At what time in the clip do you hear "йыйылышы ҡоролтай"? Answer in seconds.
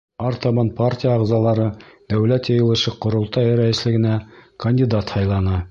2.55-3.55